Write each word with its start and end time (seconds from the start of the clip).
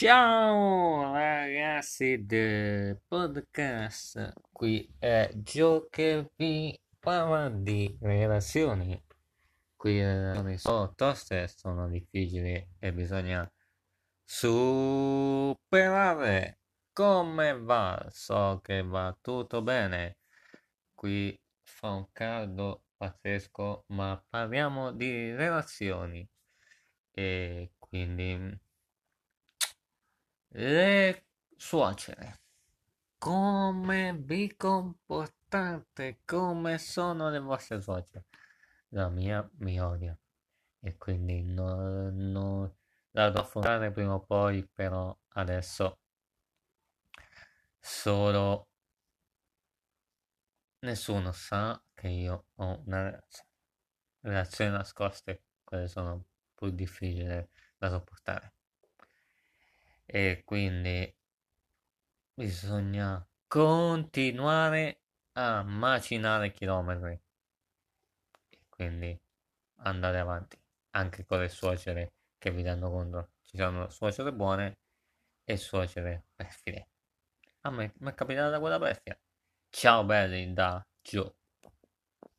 Ciao 0.00 1.12
ragazzi 1.12 2.24
del 2.24 3.00
podcast, 3.08 4.32
qui 4.52 4.88
è 4.96 5.28
Gio 5.34 5.88
che 5.90 6.30
vi 6.36 6.80
parla 7.00 7.48
di 7.48 7.98
relazioni. 8.00 9.04
Qui 9.74 9.94
le 9.94 10.20
relazioni 10.20 10.56
sono 10.56 10.94
toste, 10.94 11.48
sono 11.48 11.88
difficili 11.88 12.64
e 12.78 12.92
bisogna 12.92 13.50
superare. 14.24 15.58
Come 16.92 17.58
va? 17.58 18.06
So 18.08 18.60
che 18.62 18.84
va 18.84 19.18
tutto 19.20 19.62
bene. 19.62 20.18
Qui 20.94 21.36
fa 21.60 21.90
un 21.90 22.06
caldo 22.12 22.84
pazzesco, 22.96 23.86
ma 23.88 24.24
parliamo 24.28 24.92
di 24.92 25.34
relazioni 25.34 26.24
e 27.10 27.72
quindi 27.76 28.66
le 30.48 31.24
suocere. 31.56 32.40
Come 33.18 34.14
vi 34.14 34.54
comportate? 34.56 36.20
Come 36.24 36.78
sono 36.78 37.30
le 37.30 37.40
vostre 37.40 37.80
suocere? 37.80 38.26
La 38.90 39.08
mia 39.08 39.48
mi 39.58 39.80
odia 39.80 40.18
e 40.80 40.96
quindi 40.96 41.42
non, 41.42 42.14
non 42.30 42.72
la 43.10 43.26
devo 43.28 43.40
affrontare 43.40 43.90
prima 43.90 44.14
o 44.14 44.20
poi, 44.24 44.66
però 44.66 45.16
adesso 45.30 45.98
solo 47.80 48.68
nessuno 50.80 51.32
sa 51.32 51.82
che 51.92 52.08
io 52.08 52.46
ho 52.54 52.82
una 52.86 53.02
relazione. 53.02 53.46
Relazioni 54.20 54.70
nascoste, 54.70 55.42
quelle 55.64 55.88
sono 55.88 56.24
più 56.54 56.70
difficili 56.70 57.48
da 57.76 57.88
sopportare 57.88 58.57
e 60.10 60.42
quindi 60.44 61.14
bisogna 62.32 63.26
continuare 63.46 65.02
a 65.32 65.62
macinare 65.62 66.50
chilometri. 66.50 67.20
E 68.48 68.58
quindi 68.68 69.20
andare 69.82 70.18
avanti 70.18 70.58
anche 70.90 71.26
con 71.26 71.40
le 71.40 71.48
suocere 71.48 72.14
che 72.38 72.50
vi 72.50 72.62
danno 72.62 72.90
contro. 72.90 73.32
Ci 73.44 73.58
sono 73.58 73.90
suocere 73.90 74.32
buone 74.32 74.78
e 75.44 75.56
suocere 75.58 76.28
perfide. 76.34 76.88
A 77.62 77.70
me 77.70 77.92
mi 77.98 78.10
è 78.10 78.14
capitata 78.14 78.58
quella 78.60 78.78
perfida 78.78 79.18
ciao 79.70 80.04
belli 80.04 80.52
da 80.54 80.84
Gio 81.02 81.37